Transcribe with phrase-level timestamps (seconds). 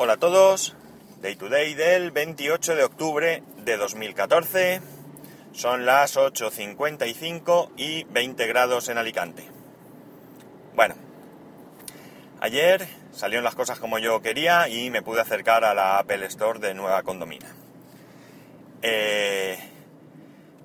[0.00, 0.74] Hola a todos,
[1.20, 4.80] Day to Day del 28 de octubre de 2014.
[5.52, 9.48] Son las 8.55 y 20 grados en Alicante.
[10.74, 10.94] Bueno,
[12.40, 16.60] ayer salieron las cosas como yo quería y me pude acercar a la Apple Store
[16.60, 17.52] de Nueva Condomina.
[18.82, 19.58] Eh,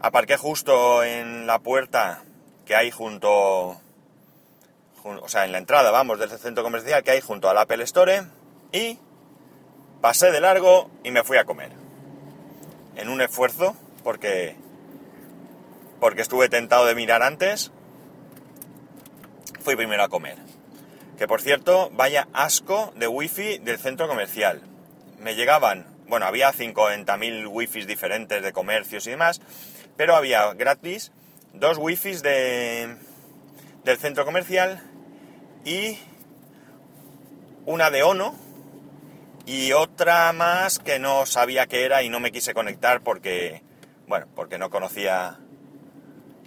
[0.00, 2.22] aparqué justo en la puerta
[2.64, 3.80] que hay junto,
[5.02, 7.82] jun- o sea, en la entrada, vamos, del centro comercial que hay junto al Apple
[7.82, 8.22] Store
[8.70, 8.98] y
[10.00, 11.72] pasé de largo y me fui a comer.
[12.96, 14.56] En un esfuerzo, porque,
[16.00, 17.72] porque estuve tentado de mirar antes,
[19.60, 20.38] fui primero a comer.
[21.18, 24.62] Que por cierto, vaya asco de wifi del centro comercial.
[25.18, 29.40] Me llegaban, bueno, había 50.000 wifis diferentes de comercios y demás,
[29.96, 31.12] pero había gratis
[31.52, 32.96] dos wifis de,
[33.84, 34.82] del centro comercial
[35.64, 35.98] y
[37.64, 38.45] una de Ono
[39.46, 43.62] y otra más que no sabía qué era y no me quise conectar porque,
[44.08, 45.38] bueno, porque no conocía,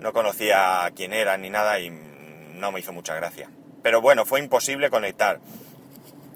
[0.00, 3.48] no conocía quién era ni nada y no me hizo mucha gracia.
[3.84, 5.38] Pero bueno, fue imposible conectar.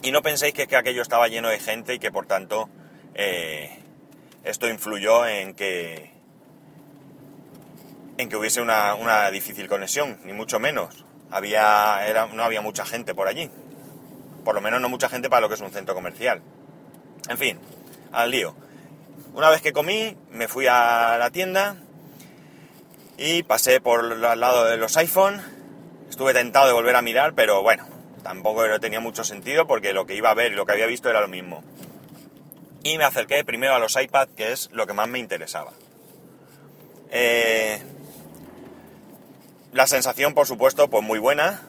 [0.02, 2.68] Y no penséis que, es que aquello estaba lleno de gente y que por tanto
[3.14, 3.76] eh,
[4.44, 6.12] esto influyó en que
[8.18, 11.04] en que hubiese una, una difícil conexión, ni mucho menos.
[11.30, 13.50] Había, era, no había mucha gente por allí.
[14.44, 16.42] Por lo menos no mucha gente para lo que es un centro comercial.
[17.28, 17.58] En fin,
[18.12, 18.54] al lío.
[19.34, 21.76] Una vez que comí, me fui a la tienda
[23.16, 25.40] y pasé por al lado de los iPhone.
[26.10, 27.86] Estuve tentado de volver a mirar, pero bueno,
[28.22, 31.08] tampoco tenía mucho sentido porque lo que iba a ver y lo que había visto
[31.08, 31.62] era lo mismo.
[32.82, 35.72] Y me acerqué primero a los iPad, que es lo que más me interesaba.
[37.10, 37.80] Eh,
[39.72, 41.62] la sensación, por supuesto, pues muy buena.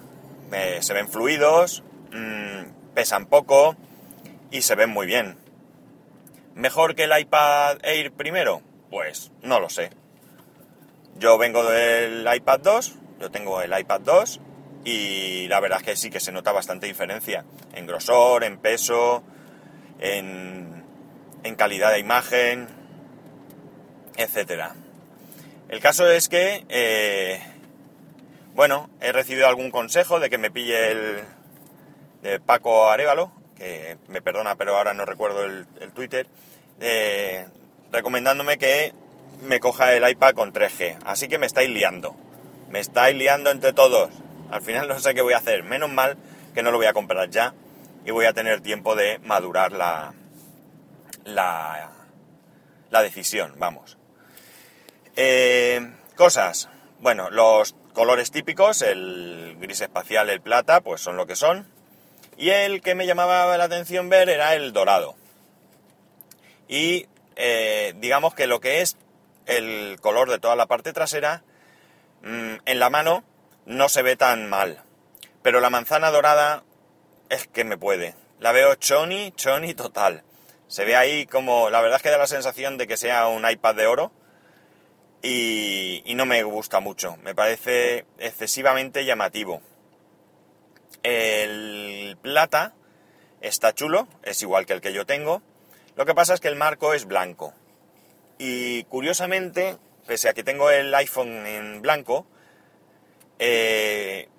[0.50, 3.76] Me- se ven fluidos, mm, pesan poco
[4.52, 5.38] y se ven muy bien.
[6.56, 8.62] ¿Mejor que el iPad Air primero?
[8.90, 9.90] Pues no lo sé.
[11.18, 14.40] Yo vengo del iPad 2, yo tengo el iPad 2
[14.86, 19.24] y la verdad es que sí que se nota bastante diferencia en grosor, en peso,
[20.00, 20.84] en,
[21.44, 22.68] en calidad de imagen,
[24.18, 24.76] etcétera.
[25.70, 27.42] El caso es que, eh,
[28.54, 31.24] bueno, he recibido algún consejo de que me pille el
[32.24, 36.26] de Paco Arevalo, que me perdona, pero ahora no recuerdo el, Twitter,
[36.80, 37.46] eh,
[37.92, 38.94] recomendándome que
[39.44, 40.98] me coja el iPad con 3G.
[41.06, 42.16] Así que me estáis liando.
[42.70, 44.10] Me estáis liando entre todos.
[44.50, 45.64] Al final no sé qué voy a hacer.
[45.64, 46.18] Menos mal
[46.56, 47.54] que no lo voy a comprar ya
[48.06, 50.14] y voy a tener tiempo de madurar la,
[51.26, 51.92] la,
[52.90, 53.98] la decisión, vamos.
[55.16, 56.70] Eh, cosas.
[57.00, 61.73] Bueno, los colores típicos, el gris espacial, el plata, pues son lo que son.
[62.38, 65.16] Y el que me llamaba la atención ver era el dorado.
[66.68, 68.98] Y eh, digamos que lo que es
[69.46, 71.44] el color de toda la parte trasera,
[72.22, 73.24] mm, en la mano
[73.66, 74.82] no se ve tan mal.
[75.42, 76.64] Pero la manzana dorada
[77.30, 78.16] es que me puede.
[78.40, 80.24] La veo choni, choni total.
[80.68, 83.50] Se ve ahí como, la verdad es que da la sensación de que sea un
[83.50, 84.12] iPad de oro
[85.22, 87.18] y, y no me gusta mucho.
[87.18, 89.62] Me parece excesivamente llamativo.
[91.04, 92.74] El plata
[93.42, 95.42] está chulo, es igual que el que yo tengo.
[95.96, 97.54] Lo que pasa es que el marco es blanco.
[98.38, 99.78] Y curiosamente,
[100.08, 102.26] pese a que tengo el iPhone en blanco,
[103.38, 104.30] eh,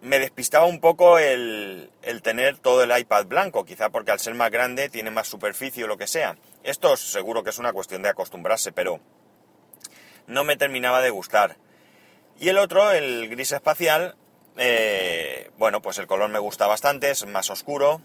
[0.00, 4.34] me despistaba un poco el, el tener todo el iPad blanco, quizá porque al ser
[4.34, 6.36] más grande tiene más superficie o lo que sea.
[6.62, 9.00] Esto seguro que es una cuestión de acostumbrarse, pero
[10.26, 11.56] no me terminaba de gustar.
[12.38, 14.16] Y el otro, el gris espacial,
[14.56, 18.00] eh, bueno, pues el color me gusta bastante, es más oscuro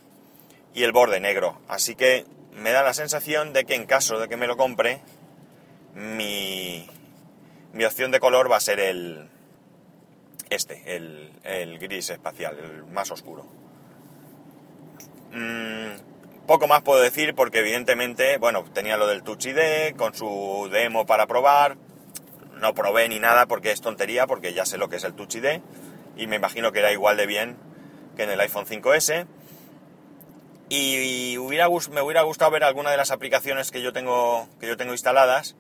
[0.74, 1.60] y el borde negro.
[1.68, 5.02] Así que me da la sensación de que en caso de que me lo compre,
[5.94, 6.88] mi,
[7.74, 9.30] mi opción de color va a ser el
[10.50, 13.46] este, el, el gris espacial, el más oscuro.
[15.32, 20.70] Mm, poco más puedo decir porque evidentemente, bueno, tenía lo del Touch ID con su
[20.72, 21.78] demo para probar.
[22.54, 25.36] No probé ni nada porque es tontería, porque ya sé lo que es el Touch
[25.36, 25.62] ID
[26.16, 27.58] y me imagino que era igual de bien
[28.16, 29.28] que en el iPhone 5S.
[30.70, 34.94] Y me hubiera gustado ver alguna de las aplicaciones que yo tengo, que yo tengo
[34.94, 35.56] instaladas,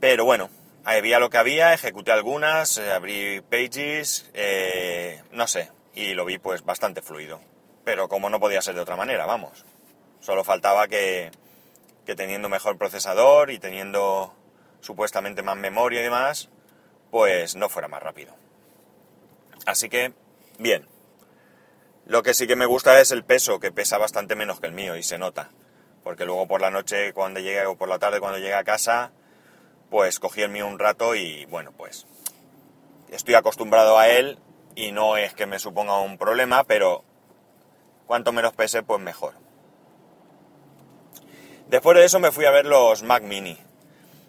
[0.00, 0.50] pero bueno,
[0.84, 6.38] había lo que había, ejecuté algunas, eh, abrí Pages, eh, no sé, y lo vi
[6.38, 7.40] pues bastante fluido.
[7.84, 9.64] Pero como no podía ser de otra manera, vamos.
[10.20, 11.30] Solo faltaba que,
[12.04, 14.34] que teniendo mejor procesador y teniendo
[14.80, 16.48] supuestamente más memoria y demás,
[17.12, 18.34] pues no fuera más rápido.
[19.66, 20.14] Así que,
[20.58, 20.86] bien.
[22.06, 24.72] Lo que sí que me gusta es el peso, que pesa bastante menos que el
[24.72, 25.50] mío y se nota.
[26.04, 29.10] Porque luego por la noche cuando llegue o por la tarde cuando llegue a casa,
[29.90, 32.06] pues cogí el mío un rato y bueno, pues
[33.10, 34.38] estoy acostumbrado a él
[34.76, 37.02] y no es que me suponga un problema, pero
[38.06, 39.34] cuanto menos pese, pues mejor.
[41.66, 43.58] Después de eso me fui a ver los Mac Mini.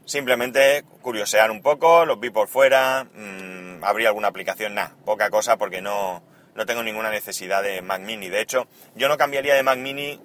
[0.06, 3.47] Simplemente curiosear un poco, los vi por fuera, mmm,
[3.82, 6.24] abrí alguna aplicación, nada, poca cosa porque no,
[6.56, 8.30] no tengo ninguna necesidad de Mac Mini.
[8.30, 10.20] De hecho, yo no cambiaría de Mac Mini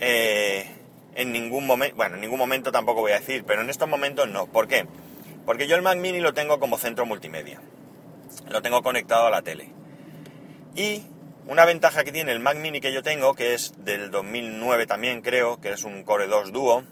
[0.00, 0.70] eh,
[1.14, 4.28] en ningún momento, bueno, en ningún momento tampoco voy a decir, pero en estos momentos
[4.28, 4.46] no.
[4.46, 4.86] ¿Por qué?
[5.44, 7.60] Porque yo el Mac Mini lo tengo como centro multimedia.
[8.48, 9.70] Lo tengo conectado a la tele.
[10.74, 11.02] Y
[11.46, 15.22] una ventaja que tiene el Mac Mini que yo tengo, que es del 2009 también
[15.22, 16.82] creo, que es un Core 2 Duo,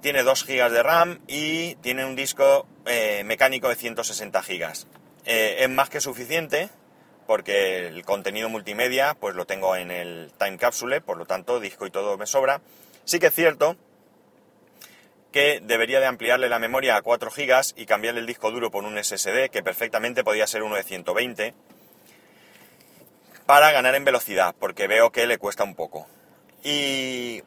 [0.00, 4.86] tiene 2 GB de RAM y tiene un disco eh, mecánico de 160 GB.
[5.24, 6.70] Eh, es más que suficiente
[7.26, 11.86] porque el contenido multimedia pues lo tengo en el Time Capsule, por lo tanto disco
[11.86, 12.60] y todo me sobra.
[13.04, 13.76] Sí que es cierto
[15.30, 18.84] que debería de ampliarle la memoria a 4 GB y cambiarle el disco duro por
[18.84, 21.54] un SSD que perfectamente podía ser uno de 120
[23.46, 26.06] para ganar en velocidad, porque veo que le cuesta un poco.
[26.62, 27.42] Y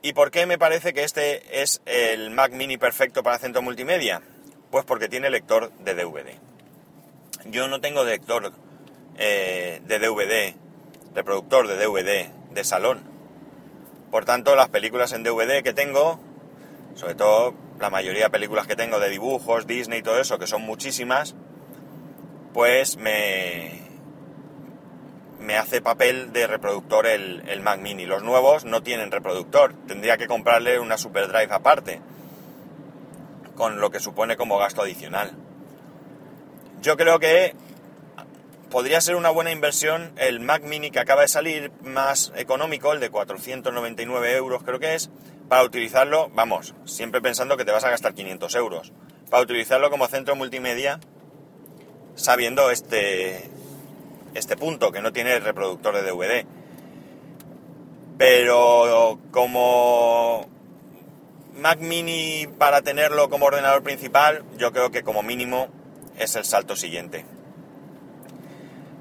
[0.00, 4.22] ¿Y por qué me parece que este es el Mac Mini perfecto para centro multimedia?
[4.70, 6.38] Pues porque tiene lector de DVD.
[7.46, 8.52] Yo no tengo lector
[9.16, 10.54] eh, de DVD,
[11.14, 13.02] reproductor de DVD de salón.
[14.12, 16.20] Por tanto, las películas en DVD que tengo,
[16.94, 20.46] sobre todo la mayoría de películas que tengo de dibujos, Disney y todo eso, que
[20.46, 21.34] son muchísimas,
[22.54, 23.87] pues me,
[25.40, 28.06] me hace papel de reproductor el, el, Mac Mini.
[28.06, 32.00] Los nuevos no tienen reproductor, tendría que comprarle una SuperDrive aparte,
[33.54, 35.32] con lo que supone como gasto adicional.
[36.82, 37.54] Yo creo que
[38.70, 43.00] podría ser una buena inversión el Mac Mini que acaba de salir más económico, el
[43.00, 45.10] de 499 euros creo que es,
[45.48, 48.92] para utilizarlo, vamos, siempre pensando que te vas a gastar 500 euros,
[49.30, 51.00] para utilizarlo como centro multimedia,
[52.14, 53.50] sabiendo este,
[54.34, 56.46] este punto, que no tiene reproductor de DVD.
[58.16, 60.48] Pero como
[61.54, 65.68] Mac Mini para tenerlo como ordenador principal, yo creo que como mínimo
[66.18, 67.24] es el salto siguiente.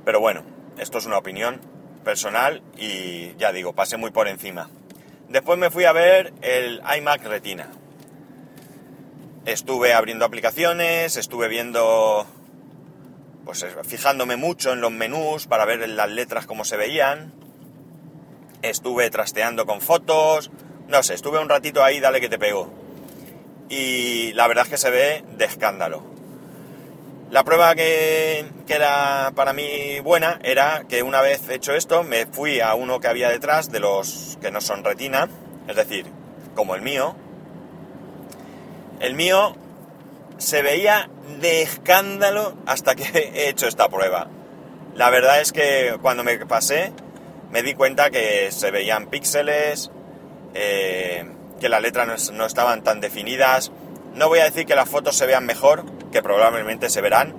[0.05, 0.43] Pero bueno,
[0.77, 1.59] esto es una opinión
[2.03, 4.69] personal y ya digo, pasé muy por encima.
[5.29, 7.69] Después me fui a ver el iMac Retina.
[9.45, 12.25] Estuve abriendo aplicaciones, estuve viendo
[13.47, 17.33] pues fijándome mucho en los menús para ver las letras cómo se veían.
[18.61, 20.51] Estuve trasteando con fotos,
[20.89, 22.69] no sé, estuve un ratito ahí, dale que te pego.
[23.69, 26.03] Y la verdad es que se ve de escándalo.
[27.31, 32.25] La prueba que, que, era para mí buena era que una vez hecho esto me
[32.25, 35.29] fui a uno que había detrás de los que no son retina,
[35.69, 36.05] es decir,
[36.53, 37.15] como el mío.
[38.99, 39.55] El mío
[40.37, 43.03] se veía de escándalo hasta que
[43.35, 44.27] he hecho esta prueba.
[44.95, 46.91] La verdad es que cuando me pasé
[47.51, 49.91] me di cuenta que se veían píxeles,
[50.53, 51.25] eh,
[51.59, 53.71] que las letras no, estaban tan definidas.
[54.15, 57.35] No voy a decir que las fotos se vean mejor, que probablemente se verán,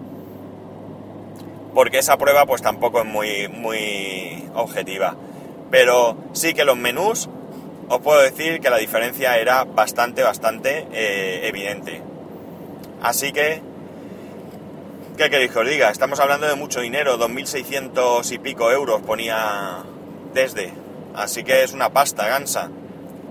[1.74, 5.16] porque esa prueba pues tampoco es muy, muy objetiva.
[5.70, 7.28] Pero sí que los menús,
[7.88, 12.02] os puedo decir que la diferencia era bastante, bastante eh, evidente.
[13.02, 13.62] Así que,
[15.16, 15.90] ¿qué queréis que os diga?
[15.90, 19.84] Estamos hablando de mucho dinero, 2.600 y pico euros ponía
[20.34, 20.72] desde.
[21.14, 22.70] Así que es una pasta gansa.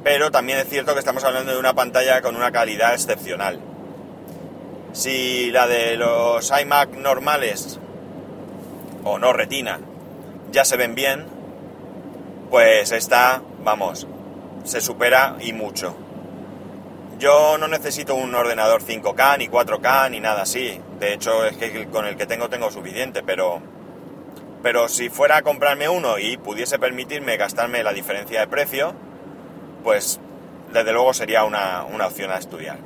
[0.03, 3.59] Pero también es cierto que estamos hablando de una pantalla con una calidad excepcional.
[4.93, 7.79] Si la de los iMac normales
[9.03, 9.79] o no retina
[10.51, 11.25] ya se ven bien,
[12.50, 14.07] pues esta, vamos,
[14.63, 16.07] se supera y mucho.
[17.19, 20.79] Yo no necesito un ordenador 5K, ni 4K, ni nada así.
[21.00, 23.62] De hecho, es que con el que tengo tengo suficiente, pero...
[24.62, 28.93] Pero si fuera a comprarme uno y pudiese permitirme gastarme la diferencia de precio,
[29.83, 30.19] pues
[30.74, 32.79] desde luego sería una, una opción a estudiar.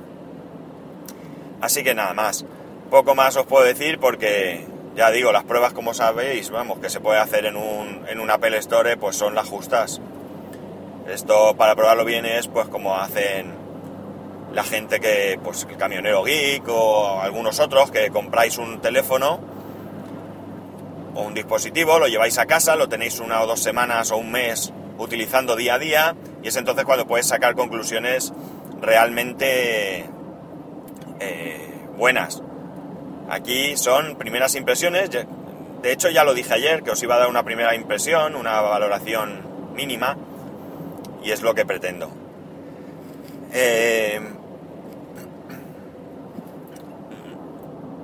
[1.61, 2.45] Así que nada más.
[2.89, 7.00] Poco más os puedo decir porque, ya digo, las pruebas como sabéis, vamos, que se
[7.00, 10.01] puede hacer en un, en un Apple Store, pues son las justas.
[11.07, 13.61] Esto para probarlo bien es pues como hacen
[14.53, 19.39] la gente que, pues el camionero geek o algunos otros que compráis un teléfono
[21.15, 24.31] o un dispositivo, lo lleváis a casa, lo tenéis una o dos semanas o un
[24.31, 28.34] mes utilizando día a día y es entonces cuando puedes sacar conclusiones
[28.81, 30.05] realmente
[31.20, 32.41] eh, buenas.
[33.29, 37.29] Aquí son primeras impresiones, de hecho ya lo dije ayer, que os iba a dar
[37.29, 40.17] una primera impresión, una valoración mínima,
[41.24, 42.12] y es lo que pretendo.
[43.53, 44.20] Eh,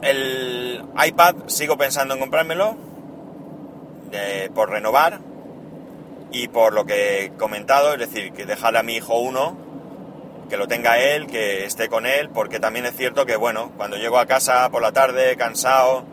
[0.01, 2.77] el iPad sigo pensando en comprármelo
[4.53, 5.19] por renovar
[6.31, 9.57] y por lo que he comentado, es decir, que dejar a mi hijo uno,
[10.49, 13.97] que lo tenga él, que esté con él, porque también es cierto que, bueno, cuando
[13.97, 16.05] llego a casa por la tarde, cansado,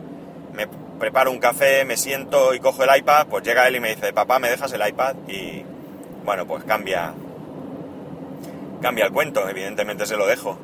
[0.53, 0.67] me
[0.99, 4.13] preparo un café, me siento y cojo el iPad, pues llega él y me dice,
[4.13, 5.15] papá, ¿me dejas el iPad?
[5.27, 5.63] Y,
[6.23, 7.13] bueno, pues cambia,
[8.81, 10.57] cambia el cuento, evidentemente se lo dejo.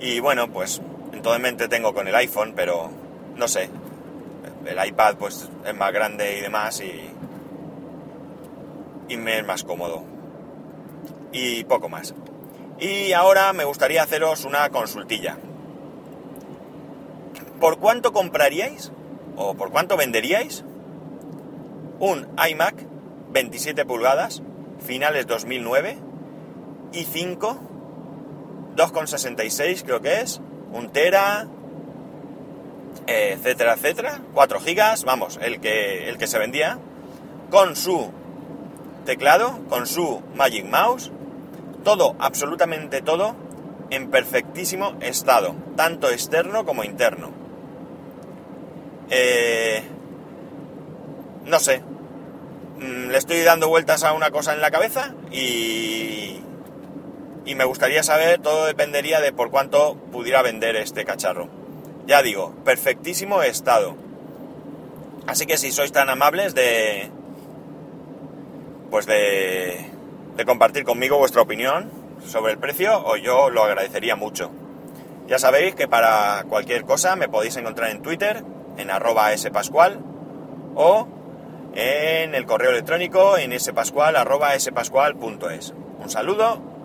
[0.00, 0.80] Y bueno, pues
[1.18, 2.90] en todo mente tengo con el iPhone, pero
[3.34, 3.68] no sé,
[4.64, 7.10] el iPad pues es más grande y demás y,
[9.08, 10.04] y me es más cómodo.
[11.32, 12.14] Y poco más.
[12.78, 15.36] Y ahora me gustaría haceros una consultilla.
[17.60, 18.92] ¿Por cuánto compraríais
[19.34, 20.64] o por cuánto venderíais
[21.98, 22.76] un iMac
[23.30, 24.40] 27 pulgadas,
[24.78, 25.98] finales 2009,
[26.92, 27.58] i5,
[28.76, 30.40] 2,66 creo que es,
[30.72, 31.46] un tera,
[33.06, 36.78] etcétera, etcétera, 4 gigas, vamos, el que, el que se vendía,
[37.50, 38.10] con su
[39.04, 41.10] teclado, con su Magic Mouse,
[41.84, 43.34] todo, absolutamente todo,
[43.90, 47.30] en perfectísimo estado, tanto externo como interno.
[49.10, 49.82] Eh,
[51.46, 51.80] no sé,
[52.78, 56.40] mm, le estoy dando vueltas a una cosa en la cabeza y,
[57.44, 61.48] y me gustaría saber, todo dependería de por cuánto pudiera vender este cacharro.
[62.06, 63.96] Ya digo, perfectísimo estado.
[65.26, 67.10] Así que si sois tan amables de...
[68.90, 69.90] Pues de,
[70.36, 71.90] de compartir conmigo vuestra opinión
[72.26, 74.50] sobre el precio, o yo lo agradecería mucho.
[75.26, 78.42] Ya sabéis que para cualquier cosa me podéis encontrar en Twitter,
[78.78, 80.00] en arroba spascual,
[80.74, 81.06] o
[81.74, 85.74] en el correo electrónico en spascual arroba spascual.es.
[85.98, 86.62] Un saludo